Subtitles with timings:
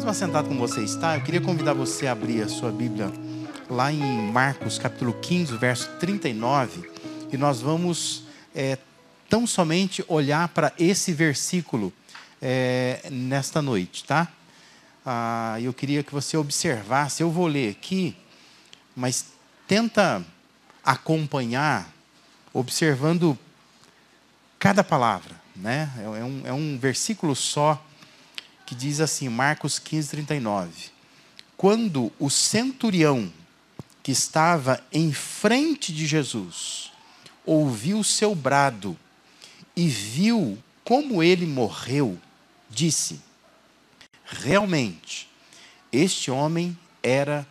[0.00, 3.12] Mesmo assentado como você está, eu queria convidar você a abrir a sua Bíblia
[3.68, 6.90] lá em Marcos capítulo 15, verso 39,
[7.30, 8.22] e nós vamos
[8.54, 8.78] é,
[9.28, 11.92] tão somente olhar para esse versículo
[12.40, 14.26] é, nesta noite, tá?
[15.04, 18.16] Ah, eu queria que você observasse, eu vou ler aqui,
[18.96, 19.26] mas
[19.68, 20.24] tenta
[20.82, 21.92] acompanhar,
[22.54, 23.38] observando
[24.58, 25.92] cada palavra, né?
[25.98, 27.84] É, é um, é um versículo só
[28.70, 30.70] que diz assim, Marcos 15, 39.
[31.56, 33.28] Quando o centurião
[34.00, 36.92] que estava em frente de Jesus
[37.44, 38.96] ouviu seu brado
[39.74, 42.16] e viu como ele morreu,
[42.70, 43.20] disse:
[44.24, 45.28] Realmente,
[45.90, 47.44] este homem era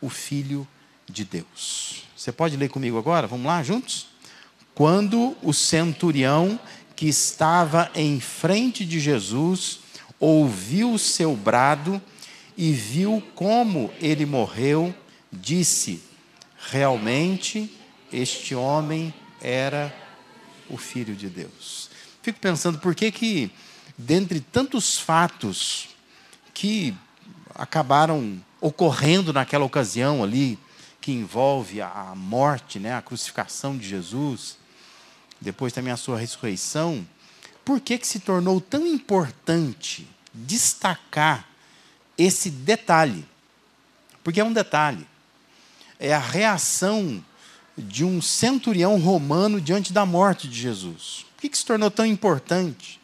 [0.00, 0.64] o filho
[1.08, 2.04] de Deus.
[2.16, 3.26] Você pode ler comigo agora?
[3.26, 4.06] Vamos lá juntos?
[4.76, 6.56] Quando o centurião
[6.94, 9.81] que estava em frente de Jesus
[10.22, 12.00] ouviu o seu brado
[12.56, 14.94] e viu como ele morreu,
[15.32, 16.00] disse:
[16.70, 17.76] Realmente
[18.12, 19.92] este homem era
[20.70, 21.90] o filho de Deus.
[22.22, 23.50] Fico pensando por que que
[23.98, 25.88] dentre tantos fatos
[26.54, 26.94] que
[27.52, 30.56] acabaram ocorrendo naquela ocasião ali,
[31.00, 34.56] que envolve a morte, né, a crucificação de Jesus,
[35.40, 37.04] depois também a sua ressurreição,
[37.64, 41.48] por que, que se tornou tão importante destacar
[42.18, 43.24] esse detalhe?
[44.22, 45.06] Porque é um detalhe.
[45.98, 47.24] É a reação
[47.76, 51.24] de um centurião romano diante da morte de Jesus.
[51.34, 53.00] Por que, que se tornou tão importante?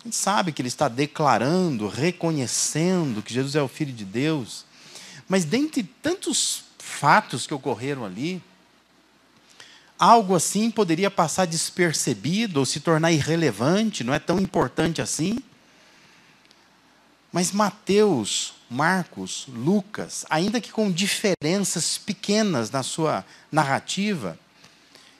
[0.00, 4.64] A gente sabe que ele está declarando, reconhecendo que Jesus é o Filho de Deus,
[5.28, 8.42] mas dentre tantos fatos que ocorreram ali,
[9.98, 15.38] algo assim poderia passar despercebido ou se tornar irrelevante, não é tão importante assim.
[17.32, 24.38] Mas Mateus, Marcos, Lucas, ainda que com diferenças pequenas na sua narrativa,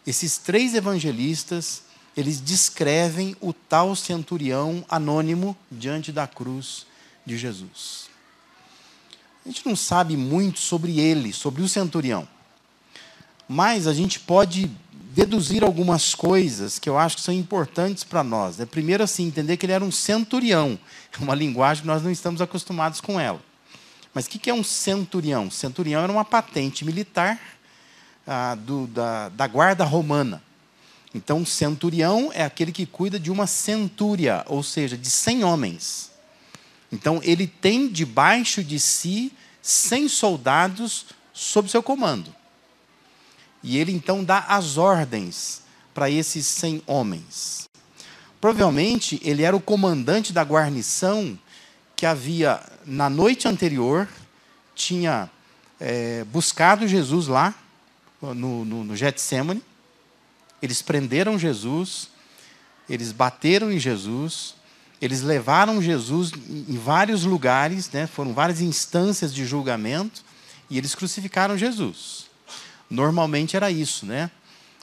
[0.06, 1.82] esses três evangelistas,
[2.16, 6.86] eles descrevem o tal centurião anônimo diante da cruz
[7.26, 8.08] de Jesus.
[9.44, 12.28] A gente não sabe muito sobre ele, sobre o centurião.
[13.48, 14.70] Mas a gente pode
[15.18, 18.58] deduzir algumas coisas que eu acho que são importantes para nós.
[18.58, 18.66] Né?
[18.66, 20.78] Primeiro, assim, entender que ele era um centurião,
[21.18, 23.40] uma linguagem que nós não estamos acostumados com ela.
[24.14, 25.50] Mas o que é um centurião?
[25.50, 27.40] Centurião era uma patente militar
[28.26, 30.42] ah, do, da, da guarda romana.
[31.14, 36.10] Então, centurião é aquele que cuida de uma centúria, ou seja, de 100 homens.
[36.92, 39.32] Então, ele tem debaixo de si
[39.62, 42.34] 100 soldados sob seu comando.
[43.62, 47.68] E ele então dá as ordens para esses 100 homens.
[48.40, 51.38] Provavelmente ele era o comandante da guarnição
[51.96, 54.08] que havia, na noite anterior,
[54.74, 55.28] tinha
[55.80, 57.52] é, buscado Jesus lá,
[58.22, 59.62] no, no, no Getsemane.
[60.62, 62.08] Eles prenderam Jesus,
[62.88, 64.54] eles bateram em Jesus,
[65.00, 70.22] eles levaram Jesus em vários lugares, né, foram várias instâncias de julgamento,
[70.70, 72.27] e eles crucificaram Jesus.
[72.90, 74.30] Normalmente era isso, né?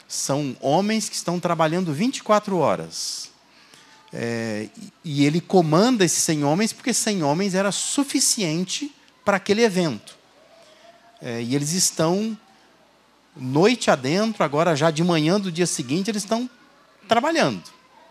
[0.07, 3.31] São homens que estão trabalhando 24 horas.
[4.13, 4.69] É,
[5.03, 8.93] e ele comanda esses 100 homens porque 100 homens era suficiente
[9.23, 10.15] para aquele evento.
[11.21, 12.37] É, e eles estão
[13.35, 16.49] noite adentro, agora já de manhã do dia seguinte, eles estão
[17.07, 17.63] trabalhando.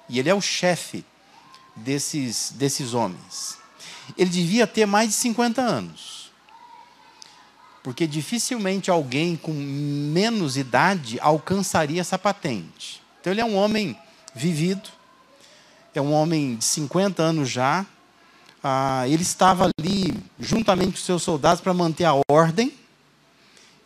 [0.09, 1.05] E ele é o chefe
[1.76, 3.56] desses, desses homens.
[4.19, 6.23] Ele devia ter mais de 50 anos
[7.84, 13.02] porque dificilmente alguém com menos idade alcançaria essa patente.
[13.20, 13.94] Então ele é um homem
[14.34, 14.88] vivido,
[15.94, 17.84] é um homem de 50 anos já.
[18.62, 22.72] Ah, ele estava ali juntamente com seus soldados para manter a ordem,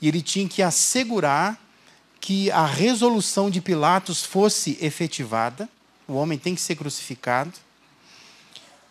[0.01, 1.61] e ele tinha que assegurar
[2.21, 5.69] que a resolução de Pilatos fosse efetivada.
[6.07, 7.53] O homem tem que ser crucificado.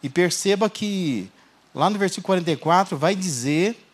[0.03, 1.31] E perceba que
[1.73, 3.86] lá no versículo 44 vai dizer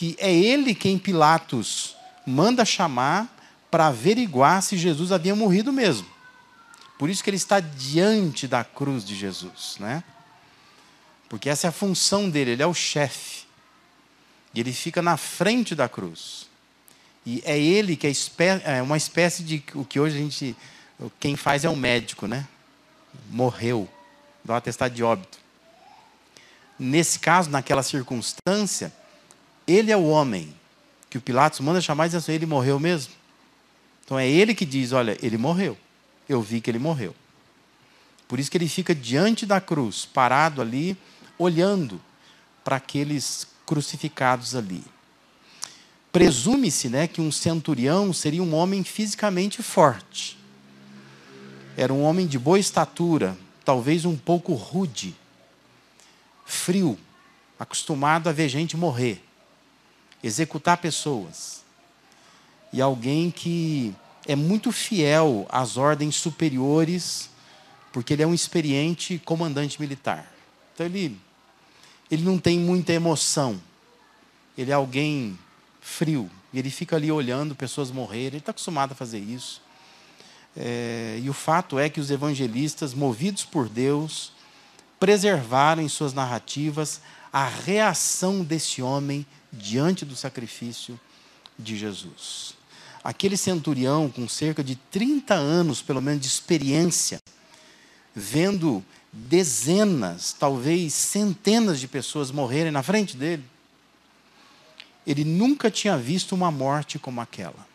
[0.00, 1.94] que é ele quem Pilatos
[2.26, 3.28] manda chamar
[3.70, 6.08] para averiguar se Jesus havia morrido mesmo.
[6.98, 10.02] Por isso que ele está diante da cruz de Jesus, né?
[11.28, 13.44] Porque essa é a função dele, ele é o chefe.
[14.54, 16.48] E ele fica na frente da cruz.
[17.26, 18.12] E é ele que é,
[18.78, 20.56] é uma espécie de o que hoje a gente
[21.20, 22.48] quem faz é um médico, né?
[23.28, 23.86] Morreu,
[24.42, 25.38] dá um atestado de óbito.
[26.78, 28.90] Nesse caso, naquela circunstância,
[29.70, 30.54] ele é o homem
[31.08, 33.12] que o Pilatos manda chamar e diz assim: ele morreu mesmo?
[34.04, 35.76] Então é ele que diz: olha, ele morreu.
[36.28, 37.14] Eu vi que ele morreu.
[38.28, 40.96] Por isso que ele fica diante da cruz, parado ali,
[41.36, 42.00] olhando
[42.62, 44.84] para aqueles crucificados ali.
[46.12, 50.38] Presume-se né, que um centurião seria um homem fisicamente forte.
[51.76, 55.14] Era um homem de boa estatura, talvez um pouco rude,
[56.44, 56.98] frio,
[57.58, 59.22] acostumado a ver gente morrer,
[60.22, 61.62] executar pessoas.
[62.72, 63.94] E alguém que
[64.26, 67.30] é muito fiel às ordens superiores,
[67.92, 70.30] porque ele é um experiente comandante militar.
[70.74, 71.18] Então ele,
[72.10, 73.60] ele não tem muita emoção.
[74.56, 75.38] Ele é alguém
[75.80, 76.30] frio.
[76.52, 78.26] E ele fica ali olhando pessoas morrerem.
[78.26, 79.62] Ele está acostumado a fazer isso.
[80.56, 84.32] É, e o fato é que os evangelistas, movidos por Deus,
[84.98, 87.00] preservaram em suas narrativas
[87.32, 90.98] a reação desse homem diante do sacrifício
[91.58, 92.54] de Jesus.
[93.02, 97.20] Aquele centurião, com cerca de 30 anos, pelo menos, de experiência,
[98.14, 103.44] vendo dezenas, talvez centenas de pessoas morrerem na frente dele,
[105.06, 107.68] ele nunca tinha visto uma morte como aquela.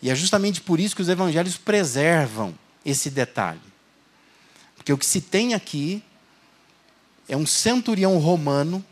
[0.00, 2.54] E é justamente por isso que os evangelhos preservam
[2.84, 3.60] esse detalhe.
[4.76, 6.02] Porque o que se tem aqui
[7.28, 8.84] é um centurião romano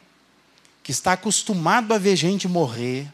[0.82, 3.10] que está acostumado a ver gente morrer,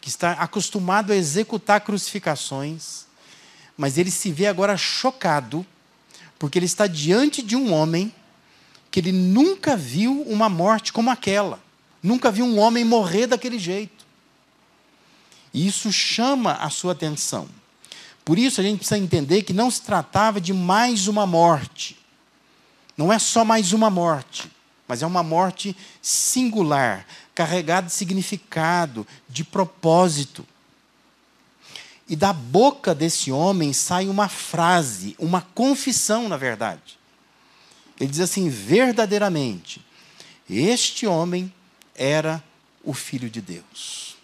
[0.00, 3.06] que está acostumado a executar crucificações,
[3.76, 5.64] mas ele se vê agora chocado,
[6.38, 8.12] porque ele está diante de um homem
[8.90, 11.60] que ele nunca viu uma morte como aquela.
[12.02, 14.06] Nunca vi um homem morrer daquele jeito.
[15.52, 17.48] E isso chama a sua atenção.
[18.24, 21.99] Por isso a gente precisa entender que não se tratava de mais uma morte.
[23.00, 24.50] Não é só mais uma morte,
[24.86, 30.46] mas é uma morte singular, carregada de significado, de propósito.
[32.06, 36.98] E da boca desse homem sai uma frase, uma confissão, na verdade.
[37.98, 39.82] Ele diz assim: verdadeiramente,
[40.46, 41.50] este homem
[41.94, 42.44] era
[42.84, 44.18] o Filho de Deus.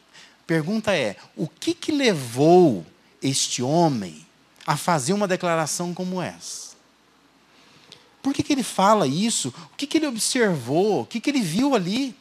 [0.47, 2.85] Pergunta é: o que, que levou
[3.23, 4.27] este homem
[4.67, 6.66] a fazer uma declaração como essa?
[8.27, 9.55] Por que, que ele fala isso?
[9.73, 11.03] O que, que ele observou?
[11.03, 12.13] O que, que ele viu ali?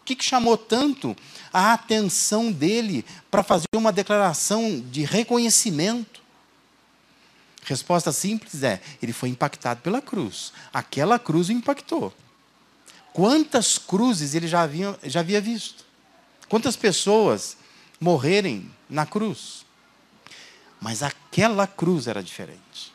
[0.00, 1.16] O que, que chamou tanto
[1.52, 6.22] a atenção dele para fazer uma declaração de reconhecimento?
[7.64, 10.52] Resposta simples é: ele foi impactado pela cruz.
[10.72, 12.14] Aquela cruz o impactou.
[13.12, 15.84] Quantas cruzes ele já havia, já havia visto?
[16.48, 17.56] Quantas pessoas
[18.00, 19.66] morrerem na cruz?
[20.80, 22.94] Mas aquela cruz era diferente.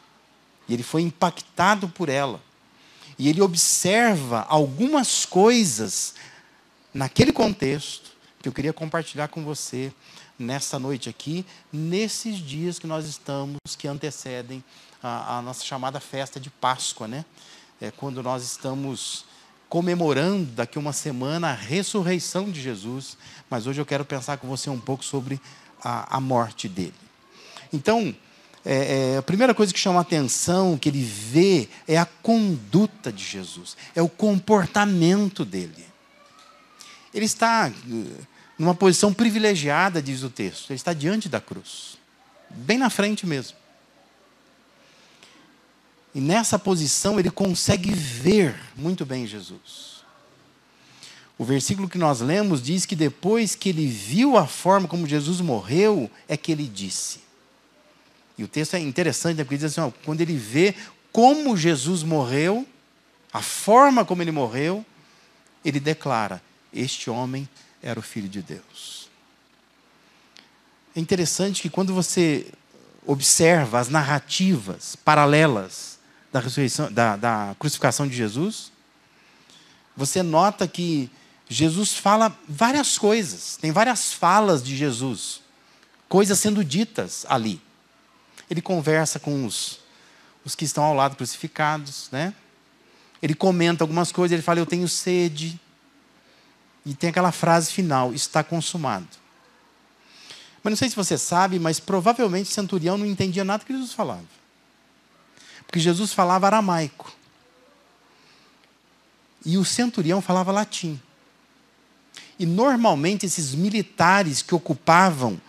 [0.66, 2.40] E ele foi impactado por ela.
[3.18, 6.16] E ele observa algumas coisas
[6.94, 8.12] naquele contexto
[8.42, 9.94] que eu queria compartilhar com você
[10.38, 14.64] nessa noite aqui, nesses dias que nós estamos, que antecedem
[15.02, 17.26] a, a nossa chamada festa de Páscoa, né?
[17.80, 19.26] É quando nós estamos
[19.70, 23.18] comemorando daqui uma semana a ressurreição de Jesus,
[23.50, 25.42] mas hoje eu quero pensar com você um pouco sobre
[25.84, 26.94] a, a morte dele.
[27.72, 28.16] Então,
[28.66, 33.12] é, é, a primeira coisa que chama a atenção, que ele vê, é a conduta
[33.12, 35.86] de Jesus, é o comportamento dele.
[37.14, 38.24] Ele está eh,
[38.58, 41.98] numa posição privilegiada, diz o texto, ele está diante da cruz,
[42.50, 43.58] bem na frente mesmo.
[46.16, 50.04] E nessa posição ele consegue ver muito bem Jesus.
[51.38, 55.42] O versículo que nós lemos diz que depois que ele viu a forma como Jesus
[55.42, 57.20] morreu, é que ele disse.
[58.44, 60.76] O texto é interessante, né, porque diz assim: ó, quando ele vê
[61.12, 62.68] como Jesus morreu,
[63.32, 64.86] a forma como ele morreu,
[65.64, 66.42] ele declara:
[66.74, 67.48] Este homem
[67.82, 69.10] era o Filho de Deus.
[70.96, 72.48] É interessante que quando você
[73.06, 76.00] observa as narrativas paralelas
[76.32, 78.72] da ressurreição, da, da crucificação de Jesus,
[79.96, 81.10] você nota que
[81.50, 85.42] Jesus fala várias coisas, tem várias falas de Jesus,
[86.08, 87.62] coisas sendo ditas ali.
[88.54, 89.80] Ele conversa com os,
[90.46, 92.36] os que estão ao lado crucificados, né?
[93.20, 95.60] Ele comenta algumas coisas, ele fala: Eu tenho sede.
[96.86, 99.08] E tem aquela frase final: Está consumado.
[100.62, 103.92] Mas não sei se você sabe, mas provavelmente o centurião não entendia nada que Jesus
[103.92, 104.22] falava.
[105.66, 107.12] Porque Jesus falava aramaico.
[109.44, 111.02] E o centurião falava latim.
[112.38, 115.42] E normalmente esses militares que ocupavam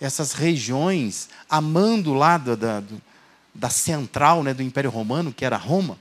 [0.00, 2.82] essas regiões, amando lá da, da,
[3.54, 5.98] da central né, do Império Romano, que era Roma,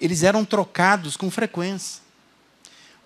[0.00, 2.02] eles eram trocados com frequência.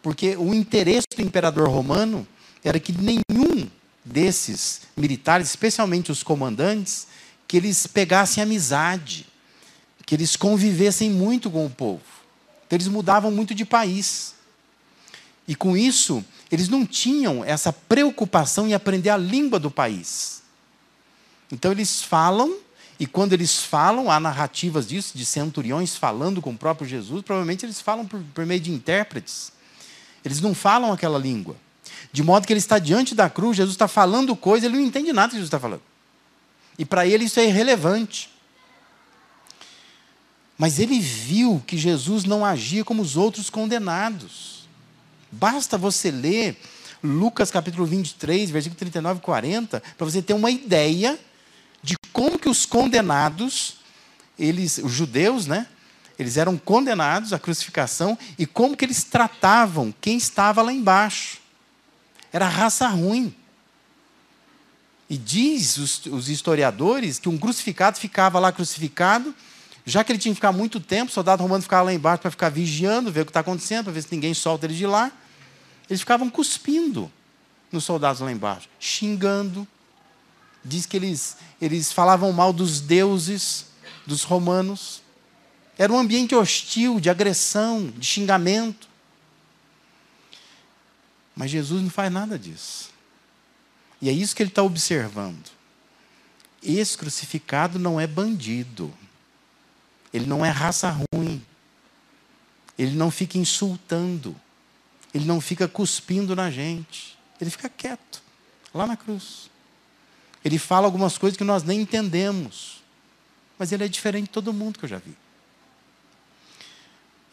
[0.02, 2.26] Porque o interesse do imperador romano
[2.64, 3.68] era que nenhum
[4.04, 7.06] desses militares, especialmente os comandantes,
[7.46, 9.26] que eles pegassem amizade,
[10.06, 12.02] que eles convivessem muito com o povo.
[12.66, 14.34] Então eles mudavam muito de país.
[15.46, 20.42] E com isso, eles não tinham essa preocupação em aprender a língua do país.
[21.52, 22.56] Então eles falam,
[22.98, 27.64] e quando eles falam, há narrativas disso, de centuriões falando com o próprio Jesus, provavelmente
[27.64, 29.52] eles falam por, por meio de intérpretes.
[30.24, 31.56] Eles não falam aquela língua.
[32.12, 35.12] De modo que ele está diante da cruz, Jesus está falando coisa, ele não entende
[35.12, 35.82] nada que Jesus está falando.
[36.78, 38.30] E para ele isso é irrelevante.
[40.58, 44.59] Mas ele viu que Jesus não agia como os outros condenados.
[45.32, 46.60] Basta você ler
[47.02, 51.18] Lucas capítulo 23, versículo 39 e 40, para você ter uma ideia
[51.82, 53.76] de como que os condenados,
[54.38, 55.66] eles, os judeus, né?
[56.18, 61.38] Eles eram condenados à crucificação e como que eles tratavam quem estava lá embaixo.
[62.30, 63.34] Era raça ruim.
[65.08, 69.34] E diz os, os historiadores que um crucificado ficava lá crucificado,
[69.86, 72.30] já que ele tinha que ficar muito tempo, o soldado romano ficava lá embaixo para
[72.30, 75.10] ficar vigiando, ver o que está acontecendo, para ver se ninguém solta ele de lá.
[75.90, 77.10] Eles ficavam cuspindo
[77.72, 79.66] nos soldados lá embaixo, xingando.
[80.64, 83.66] Diz que eles, eles falavam mal dos deuses,
[84.06, 85.02] dos romanos.
[85.76, 88.88] Era um ambiente hostil, de agressão, de xingamento.
[91.34, 92.90] Mas Jesus não faz nada disso.
[94.00, 95.50] E é isso que ele está observando.
[96.62, 98.94] Esse crucificado não é bandido.
[100.12, 101.44] Ele não é raça ruim.
[102.78, 104.36] Ele não fica insultando.
[105.14, 107.18] Ele não fica cuspindo na gente.
[107.40, 108.22] Ele fica quieto,
[108.72, 109.50] lá na cruz.
[110.44, 112.82] Ele fala algumas coisas que nós nem entendemos.
[113.58, 115.16] Mas ele é diferente de todo mundo que eu já vi.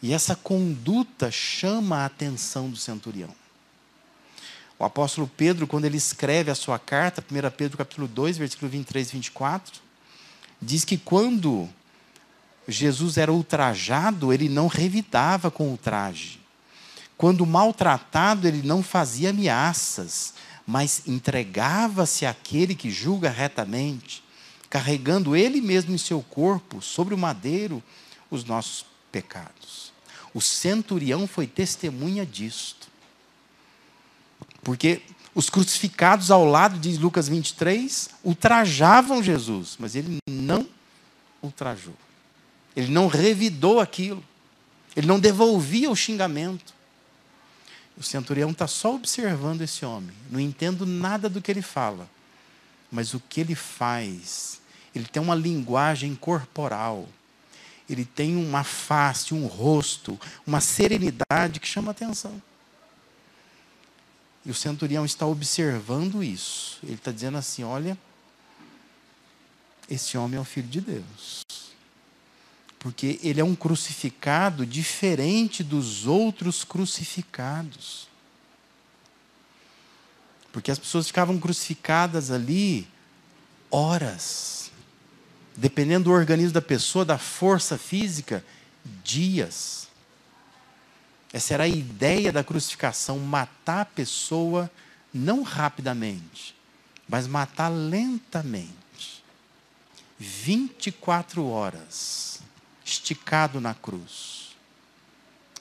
[0.02, 3.34] E essa conduta chama a atenção do centurião.
[4.78, 9.08] O apóstolo Pedro, quando ele escreve a sua carta, 1 Pedro capítulo 2, versículo 23
[9.08, 9.80] e 24,
[10.62, 11.68] diz que quando
[12.68, 16.37] Jesus era ultrajado, ele não revidava com ultraje.
[17.18, 20.34] Quando maltratado, ele não fazia ameaças,
[20.64, 24.22] mas entregava-se àquele que julga retamente,
[24.70, 27.82] carregando ele mesmo em seu corpo, sobre o madeiro,
[28.30, 29.92] os nossos pecados.
[30.32, 32.86] O centurião foi testemunha disto.
[34.62, 35.02] Porque
[35.34, 40.68] os crucificados ao lado, diz Lucas 23, ultrajavam Jesus, mas ele não
[41.42, 41.96] ultrajou.
[42.76, 44.22] Ele não revidou aquilo.
[44.94, 46.77] Ele não devolvia o xingamento.
[47.98, 50.14] O centurião está só observando esse homem.
[50.30, 52.08] Não entendo nada do que ele fala.
[52.92, 54.60] Mas o que ele faz,
[54.94, 57.08] ele tem uma linguagem corporal.
[57.90, 62.40] Ele tem uma face, um rosto, uma serenidade que chama atenção.
[64.46, 66.78] E o centurião está observando isso.
[66.84, 67.98] Ele está dizendo assim: olha,
[69.90, 71.44] esse homem é o filho de Deus
[72.78, 78.06] porque ele é um crucificado diferente dos outros crucificados.
[80.52, 82.86] Porque as pessoas ficavam crucificadas ali
[83.70, 84.70] horas,
[85.56, 88.44] dependendo do organismo da pessoa, da força física,
[89.02, 89.88] dias.
[91.32, 94.70] Essa era a ideia da crucificação: matar a pessoa
[95.12, 96.54] não rapidamente,
[97.08, 98.78] mas matar lentamente.
[100.18, 102.37] 24 horas
[102.88, 104.56] esticado na cruz.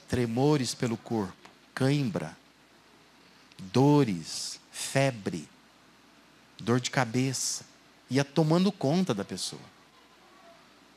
[0.07, 2.36] Tremores pelo corpo, cãibra,
[3.57, 5.48] dores, febre,
[6.57, 7.65] dor de cabeça.
[8.10, 9.62] Ia tomando conta da pessoa.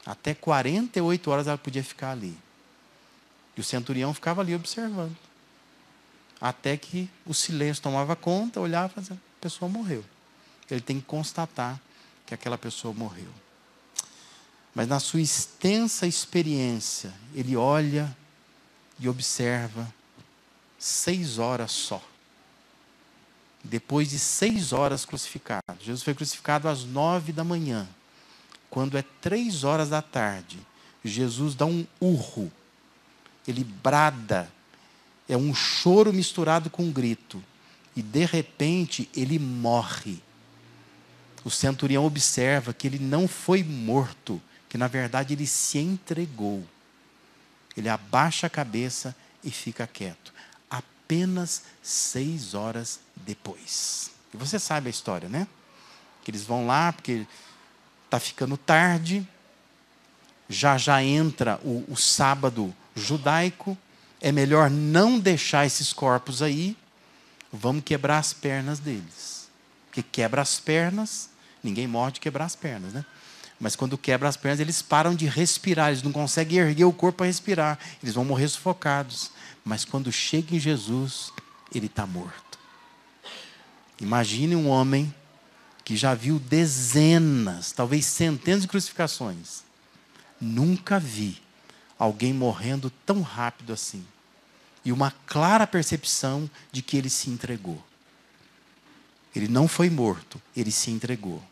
[0.06, 2.38] Até 48 horas ela podia ficar ali.
[3.56, 5.16] E o centurião ficava ali observando.
[6.40, 10.04] Até que o silêncio tomava conta, olhava e a pessoa morreu.
[10.70, 11.80] Ele tem que constatar
[12.25, 13.28] que aquela pessoa morreu.
[14.75, 18.17] Mas na sua extensa experiência, ele olha
[18.99, 19.93] e observa
[20.79, 22.03] seis horas só.
[23.62, 25.62] Depois de seis horas crucificado.
[25.81, 27.87] Jesus foi crucificado às nove da manhã.
[28.71, 30.59] Quando é três horas da tarde,
[31.05, 32.50] Jesus dá um urro.
[33.47, 34.50] Ele brada.
[35.29, 37.43] É um choro misturado com um grito.
[37.95, 40.23] E de repente ele morre.
[41.45, 46.65] O centurião observa que ele não foi morto, que na verdade ele se entregou.
[47.77, 50.33] Ele abaixa a cabeça e fica quieto.
[50.71, 54.12] Apenas seis horas depois.
[54.33, 55.49] E você sabe a história, né?
[56.23, 57.27] Que eles vão lá porque
[58.05, 59.27] está ficando tarde,
[60.49, 63.77] já já entra o, o sábado judaico,
[64.21, 66.77] é melhor não deixar esses corpos aí,
[67.53, 69.49] vamos quebrar as pernas deles.
[69.87, 71.29] Porque quebra as pernas,
[71.61, 73.05] ninguém morre de quebrar as pernas, né?
[73.61, 77.19] Mas quando quebra as pernas, eles param de respirar, eles não conseguem erguer o corpo
[77.19, 79.31] para respirar, eles vão morrer sufocados.
[79.62, 81.31] Mas quando chega em Jesus,
[81.75, 82.59] ele está morto.
[84.00, 85.14] Imagine um homem
[85.85, 89.62] que já viu dezenas, talvez centenas de crucificações.
[90.40, 91.43] Nunca vi
[91.99, 94.02] alguém morrendo tão rápido assim.
[94.83, 97.85] E uma clara percepção de que ele se entregou.
[99.37, 101.43] Ele não foi morto, ele se entregou.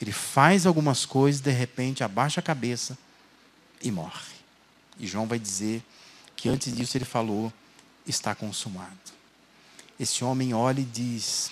[0.00, 2.96] Ele faz algumas coisas, de repente abaixa a cabeça
[3.82, 4.36] e morre.
[4.98, 5.82] E João vai dizer
[6.34, 7.52] que antes disso ele falou:
[8.06, 8.96] está consumado.
[9.98, 11.50] Esse homem olha e diz: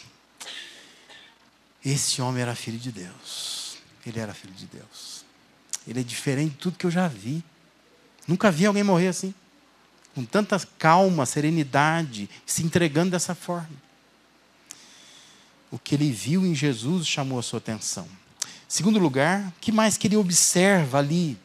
[1.85, 3.79] Esse homem era filho de Deus.
[4.07, 5.25] Ele era filho de Deus.
[5.87, 7.43] Ele é diferente de tudo que eu já vi.
[8.27, 9.35] Nunca vi alguém morrer assim.
[10.15, 13.83] Com tanta calma, serenidade, se entregando dessa forma.
[15.71, 18.07] O que ele viu em Jesus chamou a sua atenção.
[18.75, 21.39] Segundo lugar, que mais que ele observa ali?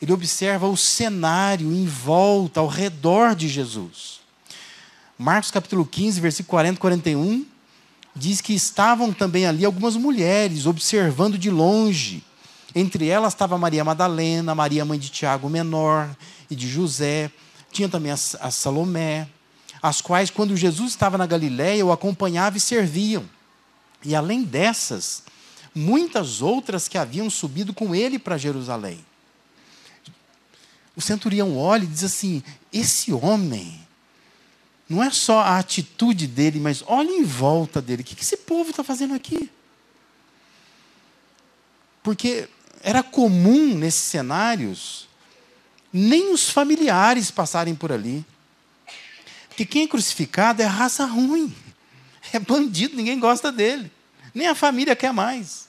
[0.00, 4.20] Ele observa o cenário em volta, ao redor de Jesus.
[5.18, 7.46] Marcos capítulo 15, versículo 40 e 41,
[8.14, 12.22] diz que estavam também ali algumas mulheres observando de longe.
[12.72, 16.08] Entre elas estava Maria Madalena, Maria mãe de Tiago menor
[16.48, 17.32] e de José.
[17.72, 19.26] Tinha também a, a Salomé,
[19.82, 23.24] as quais, quando Jesus estava na Galiléia, o acompanhavam e serviam.
[24.04, 25.24] E além dessas,
[25.74, 29.04] muitas outras que haviam subido com ele para Jerusalém.
[30.96, 33.80] O centurião olha e diz assim: esse homem,
[34.88, 38.70] não é só a atitude dele, mas olha em volta dele, o que esse povo
[38.70, 39.50] está fazendo aqui?
[42.02, 42.48] Porque
[42.82, 45.08] era comum nesses cenários
[45.96, 48.26] nem os familiares passarem por ali.
[49.48, 51.54] Porque quem é crucificado é raça ruim,
[52.32, 53.90] é bandido, ninguém gosta dele,
[54.34, 55.63] nem a família quer mais.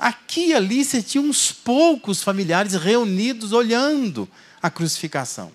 [0.00, 4.26] Aqui e ali você tinha uns poucos familiares reunidos olhando
[4.62, 5.52] a crucificação.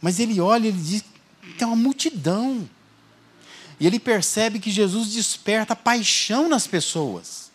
[0.00, 1.04] Mas ele olha e ele diz:
[1.58, 2.70] tem uma multidão.
[3.80, 7.50] E ele percebe que Jesus desperta paixão nas pessoas.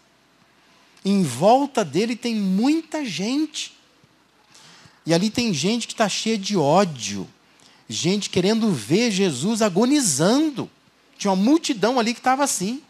[1.05, 3.77] Em volta dele tem muita gente.
[5.05, 7.25] E ali tem gente que está cheia de ódio,
[7.87, 10.69] gente querendo ver Jesus agonizando.
[11.17, 12.83] Tinha uma multidão ali que estava assim.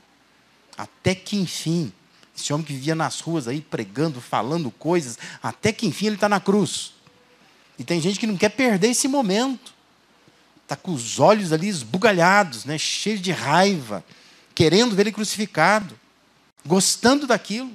[0.75, 1.93] Até que, enfim,
[2.39, 6.29] esse homem que vivia nas ruas aí pregando, falando coisas, até que enfim ele está
[6.29, 6.93] na cruz.
[7.77, 9.73] E tem gente que não quer perder esse momento.
[10.63, 14.03] Está com os olhos ali esbugalhados, né, cheios de raiva,
[14.53, 15.97] querendo ver ele crucificado,
[16.65, 17.71] gostando daquilo.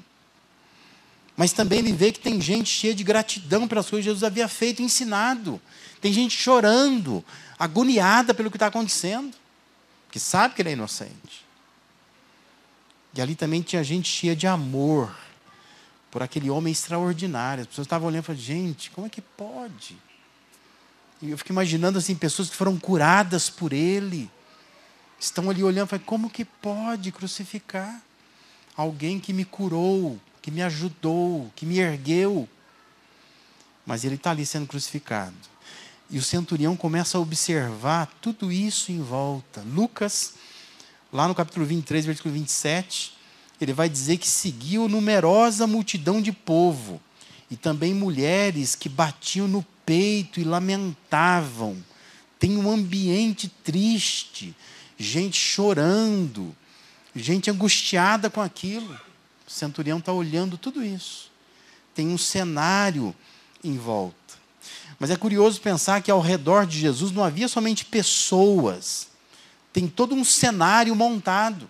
[1.36, 4.46] Mas também ele vê que tem gente cheia de gratidão pelas coisas que Jesus havia
[4.46, 5.60] feito e ensinado.
[6.00, 7.24] Tem gente chorando,
[7.58, 9.34] agoniada pelo que está acontecendo,
[10.10, 11.43] que sabe que ele é inocente.
[13.14, 15.14] E ali também tinha gente cheia de amor
[16.10, 17.62] por aquele homem extraordinário.
[17.62, 19.96] As pessoas estavam olhando e falando, gente, como é que pode?
[21.22, 24.30] E eu fico imaginando assim, pessoas que foram curadas por ele.
[25.18, 28.02] Estão ali olhando e falam, como que pode crucificar?
[28.76, 32.48] Alguém que me curou, que me ajudou, que me ergueu.
[33.86, 35.34] Mas ele está ali sendo crucificado.
[36.10, 39.62] E o centurião começa a observar tudo isso em volta.
[39.62, 40.34] Lucas
[41.14, 43.12] lá no capítulo 23, versículo 27,
[43.60, 47.00] ele vai dizer que seguiu numerosa multidão de povo
[47.48, 51.76] e também mulheres que batiam no peito e lamentavam.
[52.36, 54.56] Tem um ambiente triste,
[54.98, 56.52] gente chorando,
[57.14, 58.92] gente angustiada com aquilo.
[59.46, 61.30] O centurião está olhando tudo isso.
[61.94, 63.14] Tem um cenário
[63.62, 64.16] em volta.
[64.98, 69.13] Mas é curioso pensar que ao redor de Jesus não havia somente pessoas
[69.74, 71.68] tem todo um cenário montado.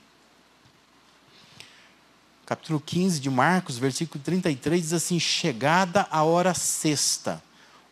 [2.44, 7.42] Capítulo 15 de Marcos, versículo 33 diz assim: Chegada a hora sexta,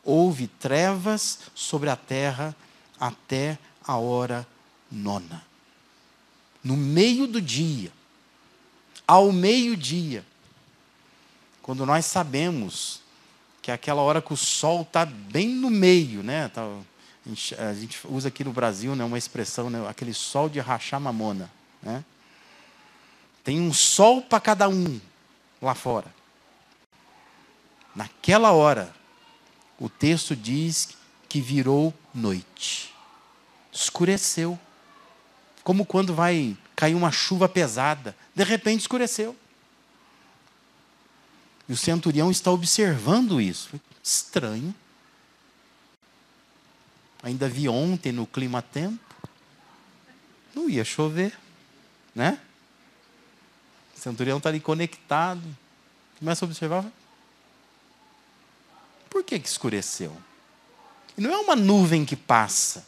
[0.05, 2.55] houve trevas sobre a terra
[3.01, 4.47] até a hora
[4.91, 5.43] nona.
[6.63, 7.91] No meio do dia,
[9.09, 10.27] ao meio-dia,
[11.63, 13.01] quando nós sabemos
[13.63, 16.49] que é aquela hora que o sol está bem no meio, né?
[16.49, 16.69] Tá,
[17.59, 21.51] a gente, usa aqui no Brasil né, uma expressão, né, aquele sol de rachar mamona.
[21.81, 22.05] Né?
[23.45, 25.01] Tem um sol para cada um
[25.61, 26.13] lá fora.
[27.95, 28.93] Naquela hora,
[29.79, 30.97] o texto diz
[31.29, 32.95] que virou noite.
[33.73, 34.59] Escureceu.
[35.63, 38.17] Como quando vai cair uma chuva pesada.
[38.35, 39.37] De repente escureceu.
[41.69, 43.81] E o centurião está observando isso.
[44.03, 44.75] Estranho.
[47.23, 48.99] Ainda vi ontem no clima tempo.
[50.55, 51.39] Não ia chover,
[52.15, 52.41] né?
[53.97, 55.43] O centurião está ali conectado.
[56.19, 56.85] Começa a observar.
[59.09, 60.17] Por que, que escureceu?
[61.17, 62.85] E não é uma nuvem que passa.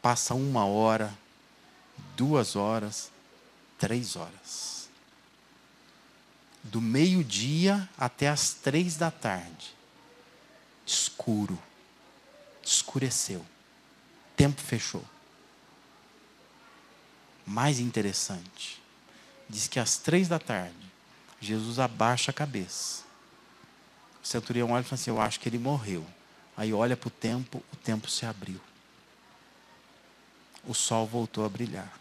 [0.00, 1.12] Passa uma hora,
[2.16, 3.10] duas horas,
[3.78, 4.88] três horas.
[6.62, 9.74] Do meio-dia até as três da tarde.
[10.86, 11.58] Escuro.
[12.62, 13.44] Escureceu.
[14.36, 15.04] Tempo fechou.
[17.46, 18.80] Mais interessante.
[19.48, 20.74] Diz que às três da tarde,
[21.40, 23.02] Jesus abaixa a cabeça.
[24.22, 26.06] O centurião olha e fala assim: Eu acho que ele morreu.
[26.56, 28.60] Aí olha para o tempo, o tempo se abriu.
[30.64, 31.92] O sol voltou a brilhar.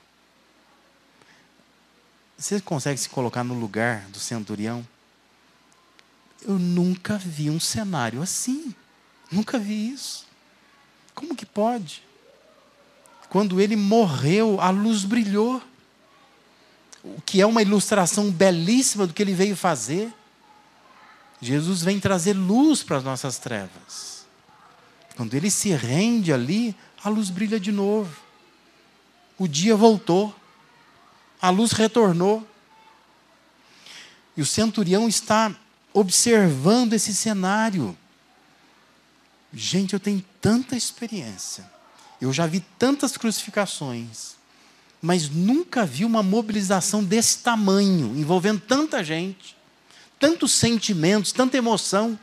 [2.38, 4.86] Você consegue se colocar no lugar do centurião?
[6.42, 8.74] Eu nunca vi um cenário assim.
[9.32, 10.31] Nunca vi isso.
[11.14, 12.04] Como que pode?
[13.30, 15.62] Quando ele morreu, a luz brilhou.
[17.04, 20.14] O que é uma ilustração belíssima do que ele veio fazer.
[21.42, 24.26] Jesus vem trazer luz para as nossas trevas.
[25.16, 28.16] Quando ele se rende ali, a luz brilha de novo.
[29.38, 30.36] O dia voltou.
[31.42, 32.48] A luz retornou.
[34.36, 35.56] E o centurião está
[35.94, 37.98] observando esse cenário.
[39.54, 41.70] Gente, eu tenho tanta experiência.
[42.20, 44.36] Eu já vi tantas crucificações.
[45.02, 49.58] Mas nunca vi uma mobilização desse tamanho, envolvendo tanta gente,
[50.20, 52.20] tantos sentimentos, tanta emoção,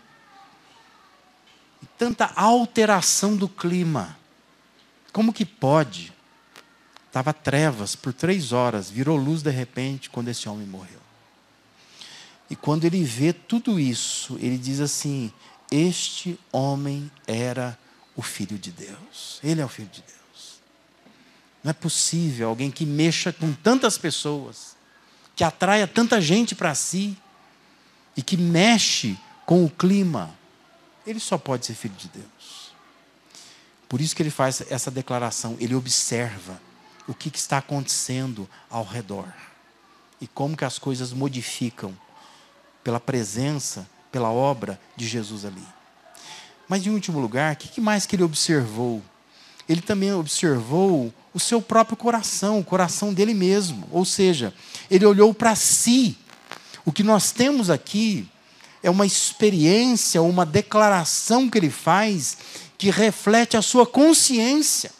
[1.83, 4.17] e tanta alteração do clima.
[5.13, 6.13] Como que pode?
[7.07, 11.01] Estava trevas por três horas, virou luz de repente quando esse homem morreu.
[12.51, 15.33] E quando ele vê tudo isso, ele diz assim:
[15.71, 17.79] Este homem era
[18.17, 19.39] o Filho de Deus.
[19.43, 20.61] Ele é o Filho de Deus.
[21.63, 24.77] Não é possível alguém que mexa com tantas pessoas,
[25.37, 27.17] que atraia tanta gente para si
[28.17, 30.35] e que mexe com o clima.
[31.07, 32.73] Ele só pode ser filho de Deus.
[33.89, 36.61] Por isso que ele faz essa declaração, ele observa
[37.07, 39.33] o que, que está acontecendo ao redor
[40.21, 41.97] e como que as coisas modificam
[42.85, 45.65] pela presença, pela obra de Jesus ali.
[46.69, 49.03] Mas em último lugar, o que mais que ele observou?
[49.69, 53.87] Ele também observou o seu próprio coração, o coração dele mesmo.
[53.91, 54.53] Ou seja,
[54.91, 56.17] ele olhou para si.
[56.85, 58.27] O que nós temos aqui
[58.83, 62.39] é uma experiência, uma declaração que ele faz
[62.79, 64.91] que reflete a sua consciência.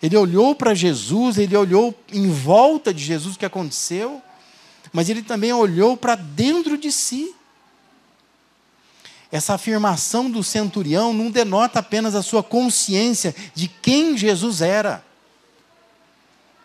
[0.00, 4.22] Ele olhou para Jesus, ele olhou em volta de Jesus o que aconteceu,
[4.96, 7.34] mas ele também olhou para dentro de si.
[9.30, 15.04] Essa afirmação do centurião não denota apenas a sua consciência de quem Jesus era,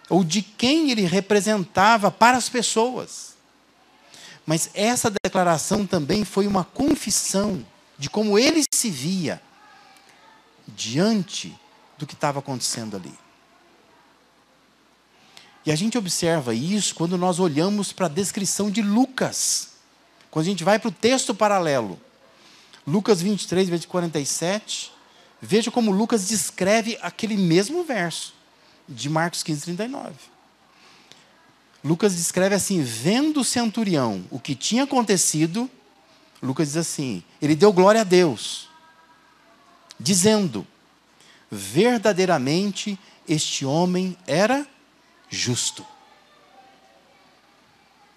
[0.07, 3.33] ou de quem ele representava para as pessoas.
[4.45, 7.65] Mas essa declaração também foi uma confissão
[7.97, 9.41] de como ele se via
[10.69, 11.53] diante
[11.97, 13.13] do que estava acontecendo ali.
[15.65, 19.69] E a gente observa isso quando nós olhamos para a descrição de Lucas.
[20.31, 21.99] Quando a gente vai para o texto paralelo.
[22.85, 24.91] Lucas 23, versículo 47.
[25.41, 28.33] Veja como Lucas descreve aquele mesmo verso
[28.87, 30.13] de Marcos 15, 39.
[31.83, 35.69] Lucas descreve assim: vendo o centurião o que tinha acontecido,
[36.41, 38.69] Lucas diz assim: ele deu glória a Deus,
[39.99, 40.65] dizendo:
[41.49, 44.67] verdadeiramente este homem era
[45.31, 45.83] justo.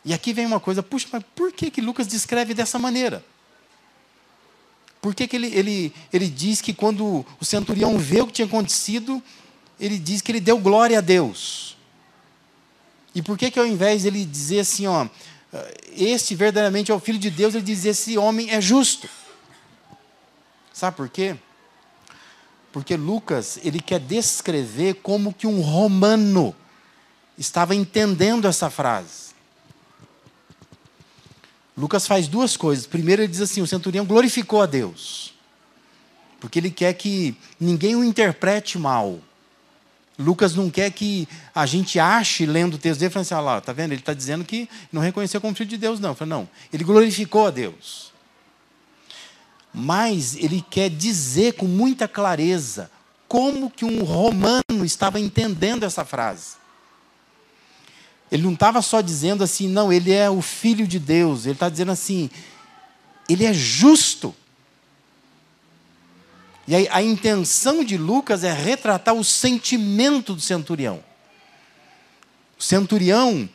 [0.05, 3.25] E aqui vem uma coisa, puxa, mas por que, que Lucas descreve dessa maneira?
[5.01, 8.47] Por que, que ele, ele, ele diz que quando o centurião vê o que tinha
[8.47, 9.23] acontecido,
[9.79, 11.77] ele diz que ele deu glória a Deus?
[13.15, 15.07] E por que, que ao invés de ele dizer assim, ó,
[15.93, 19.09] este verdadeiramente é o Filho de Deus, ele diz esse homem é justo?
[20.73, 21.37] Sabe por quê?
[22.73, 26.55] Porque Lucas, ele quer descrever como que um romano
[27.39, 29.35] estava entendendo essa frase.
[31.77, 32.87] Lucas faz duas coisas.
[32.87, 35.35] Primeiro, ele diz assim: o centurião glorificou a Deus,
[36.41, 39.21] porque ele quer que ninguém o interprete mal.
[40.17, 43.59] Lucas não quer que a gente ache, lendo o texto dele, falando assim: olha lá,
[43.59, 43.93] está vendo?
[43.93, 46.15] Ele está dizendo que não reconheceu como filho de Deus, não.
[46.15, 48.13] Fala, não, ele glorificou a Deus.
[49.73, 52.89] Mas ele quer dizer com muita clareza
[53.27, 56.64] como que um romano estava entendendo essa frase.
[58.35, 61.45] Ele não estava só dizendo assim, não, ele é o filho de Deus.
[61.45, 62.29] Ele está dizendo assim,
[63.29, 64.35] ele é justo.
[66.67, 71.01] E a, a intenção de Lucas é retratar o sentimento do centurião.
[72.59, 73.49] O centurião,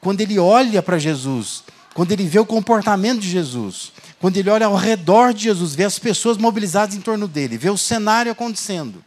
[0.00, 4.66] quando ele olha para Jesus, quando ele vê o comportamento de Jesus, quando ele olha
[4.66, 9.04] ao redor de Jesus, vê as pessoas mobilizadas em torno dele, vê o cenário acontecendo,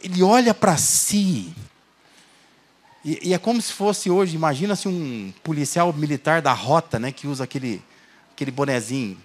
[0.00, 1.52] ele olha para si.
[3.04, 7.26] E, e, é como se fosse hoje, imagina-se um policial militar da rota, né, que
[7.26, 7.82] usa aquele,
[8.32, 9.18] aquele bonezinho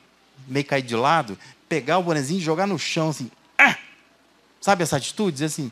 [0.47, 1.37] meio caído de lado,
[1.67, 3.31] pegar o bonezinho e jogar no chão assim.
[3.57, 3.77] Ah!
[4.59, 5.33] Sabe essa atitude?
[5.33, 5.71] Dizer assim.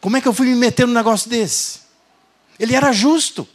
[0.00, 1.80] Como é que eu fui me meter num negócio desse?
[2.58, 3.46] Ele era justo.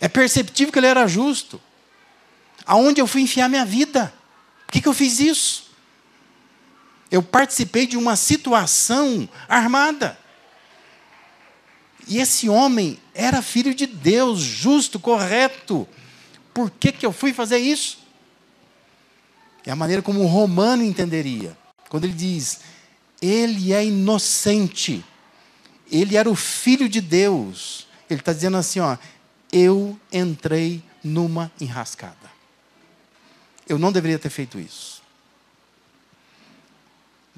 [0.00, 1.60] É perceptível que ele era justo.
[2.64, 4.12] Aonde eu fui enfiar minha vida?
[4.66, 5.70] Por que, que eu fiz isso?
[7.10, 10.18] Eu participei de uma situação armada.
[12.08, 15.86] E esse homem era filho de Deus, justo, correto.
[16.52, 17.98] Por que, que eu fui fazer isso?
[19.64, 21.56] É a maneira como o romano entenderia.
[21.88, 22.60] Quando ele diz,
[23.20, 25.04] ele é inocente,
[25.90, 27.86] ele era o filho de Deus.
[28.10, 28.96] Ele está dizendo assim: ó,
[29.52, 32.32] eu entrei numa enrascada.
[33.68, 35.02] Eu não deveria ter feito isso.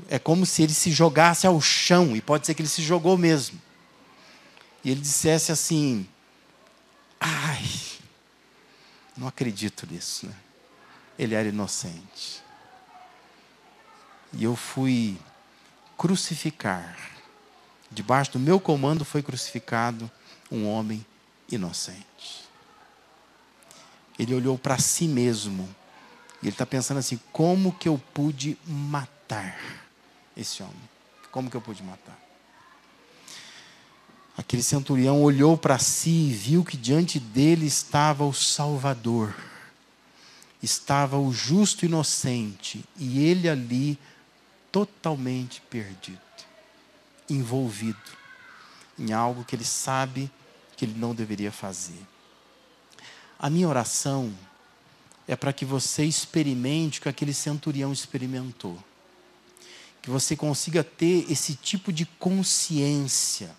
[0.09, 3.17] É como se ele se jogasse ao chão, e pode ser que ele se jogou
[3.17, 3.61] mesmo.
[4.85, 6.07] E ele dissesse assim:
[7.19, 7.65] ai,
[9.17, 10.27] não acredito nisso.
[10.27, 10.35] Né?
[11.19, 12.43] Ele era inocente.
[14.33, 15.17] E eu fui
[15.97, 16.99] crucificar.
[17.91, 20.11] Debaixo do meu comando foi crucificado
[20.51, 21.05] um homem
[21.51, 22.45] inocente.
[24.19, 25.69] Ele olhou para si mesmo.
[26.43, 29.57] E ele está pensando assim: como que eu pude matar
[30.37, 30.91] esse homem?
[31.31, 32.19] Como que eu pude matar?
[34.37, 39.33] Aquele centurião olhou para si e viu que diante dele estava o Salvador,
[40.61, 43.97] estava o justo inocente, e ele ali
[44.73, 46.19] totalmente perdido,
[47.31, 47.97] envolvido
[48.99, 50.29] em algo que ele sabe
[50.77, 52.01] que ele não deveria fazer.
[53.39, 54.35] A minha oração
[55.29, 58.77] é para que você experimente o que aquele centurião experimentou.
[60.03, 63.55] Que você consiga ter esse tipo de consciência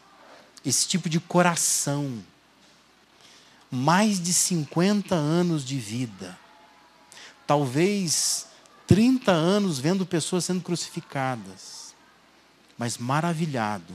[0.65, 2.23] esse tipo de coração.
[3.69, 6.37] Mais de 50 anos de vida.
[7.45, 8.47] Talvez
[8.87, 11.93] 30 anos vendo pessoas sendo crucificadas.
[12.77, 13.93] Mas maravilhado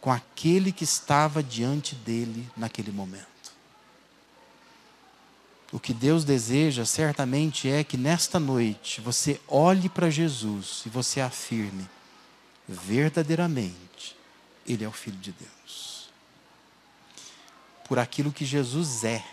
[0.00, 3.24] com aquele que estava diante dele naquele momento.
[5.72, 11.20] O que Deus deseja certamente é que nesta noite você olhe para Jesus e você
[11.20, 11.88] afirme
[12.68, 14.14] verdadeiramente
[14.66, 16.08] ele é o Filho de Deus.
[17.86, 19.24] Por aquilo que Jesus é.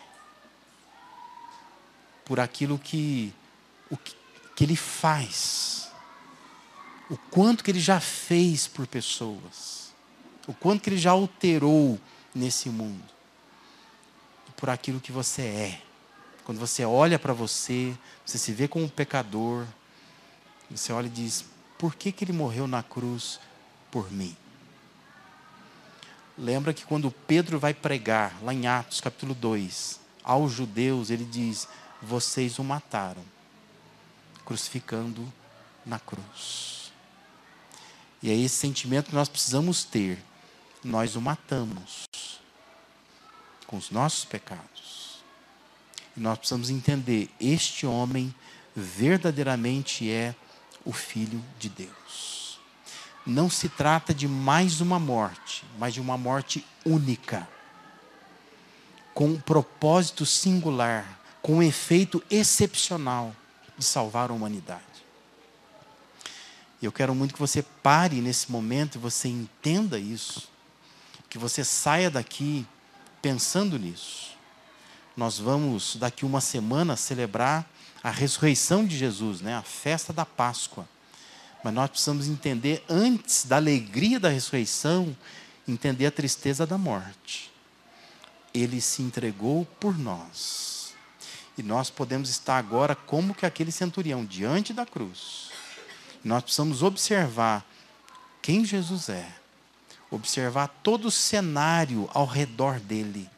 [2.25, 3.33] Por aquilo que,
[3.89, 4.15] o que,
[4.55, 5.89] que Ele faz.
[7.09, 9.93] O quanto que Ele já fez por pessoas.
[10.47, 11.99] O quanto que Ele já alterou
[12.35, 13.03] nesse mundo.
[14.57, 15.81] Por aquilo que você é.
[16.43, 19.65] Quando você olha para você, você se vê como um pecador.
[20.69, 21.45] Você olha e diz:
[21.77, 23.39] por que, que Ele morreu na cruz
[23.89, 24.35] por mim?
[26.37, 31.67] Lembra que quando Pedro vai pregar, lá em Atos capítulo 2, aos judeus, ele diz:
[32.01, 33.23] Vocês o mataram,
[34.45, 35.31] crucificando
[35.85, 36.91] na cruz.
[38.23, 40.23] E é esse sentimento que nós precisamos ter.
[40.83, 42.07] Nós o matamos
[43.67, 45.21] com os nossos pecados.
[46.15, 48.33] E nós precisamos entender: este homem
[48.75, 50.33] verdadeiramente é
[50.85, 52.40] o Filho de Deus
[53.25, 57.47] não se trata de mais uma morte, mas de uma morte única,
[59.13, 63.35] com um propósito singular, com um efeito excepcional
[63.77, 64.81] de salvar a humanidade.
[66.81, 70.49] Eu quero muito que você pare nesse momento e você entenda isso,
[71.29, 72.65] que você saia daqui
[73.21, 74.31] pensando nisso.
[75.15, 77.69] Nós vamos daqui uma semana celebrar
[78.03, 79.55] a ressurreição de Jesus, né?
[79.55, 80.87] A festa da Páscoa.
[81.63, 85.15] Mas nós precisamos entender, antes da alegria da ressurreição,
[85.67, 87.51] entender a tristeza da morte.
[88.53, 90.93] Ele se entregou por nós.
[91.57, 95.51] E nós podemos estar agora como que aquele centurião, diante da cruz.
[96.23, 97.65] Nós precisamos observar
[98.41, 99.27] quem Jesus é.
[100.09, 103.29] Observar todo o cenário ao redor dele.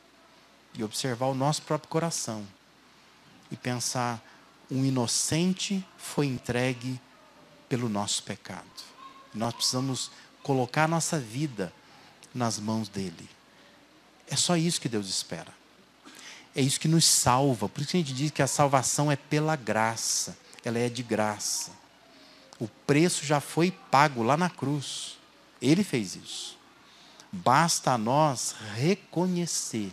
[0.73, 2.47] E observar o nosso próprio coração.
[3.51, 4.23] E pensar:
[4.71, 6.99] um inocente foi entregue
[7.73, 8.69] pelo nosso pecado.
[9.33, 10.11] Nós precisamos
[10.43, 11.73] colocar nossa vida
[12.31, 13.27] nas mãos dele.
[14.27, 15.51] É só isso que Deus espera.
[16.55, 17.67] É isso que nos salva.
[17.67, 20.37] Por isso que a gente diz que a salvação é pela graça.
[20.63, 21.71] Ela é de graça.
[22.59, 25.17] O preço já foi pago lá na cruz.
[25.59, 26.55] Ele fez isso.
[27.31, 29.91] Basta a nós reconhecer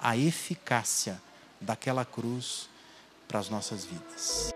[0.00, 1.20] a eficácia
[1.60, 2.68] daquela cruz
[3.26, 4.54] para as nossas vidas.